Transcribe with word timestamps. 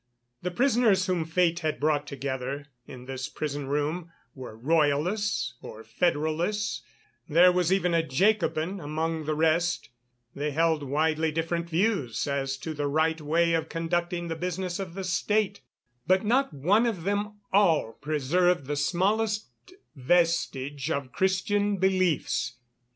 The 0.41 0.49
prisoners 0.49 1.05
whom 1.05 1.25
fate 1.25 1.59
had 1.59 1.79
brought 1.79 2.07
together 2.07 2.65
in 2.87 3.05
this 3.05 3.29
prison 3.29 3.67
room 3.67 4.11
were 4.33 4.57
Royalists 4.57 5.53
or 5.61 5.83
Federalists, 5.83 6.81
there 7.29 7.51
was 7.51 7.71
even 7.71 7.93
a 7.93 8.01
Jacobin 8.01 8.79
amongst 8.79 9.27
the 9.27 9.35
rest; 9.35 9.89
they 10.33 10.49
held 10.49 10.81
widely 10.81 11.31
different 11.31 11.69
views 11.69 12.27
as 12.27 12.57
to 12.57 12.73
the 12.73 12.87
right 12.87 13.21
way 13.21 13.53
of 13.53 13.69
conducting 13.69 14.27
the 14.27 14.35
business 14.35 14.79
of 14.79 14.95
the 14.95 15.03
State, 15.03 15.61
but 16.07 16.25
not 16.25 16.51
one 16.51 16.87
of 16.87 17.03
them 17.03 17.35
all 17.53 17.91
preserved 18.01 18.65
the 18.65 18.75
smallest 18.75 19.49
vestige 19.95 20.89
of 20.89 21.11
Christian 21.11 21.77
beliefs. 21.77 22.53